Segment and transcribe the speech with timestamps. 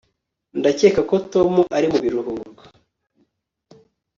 [0.59, 2.63] Ndakeka ko Tom ari mu biruhuko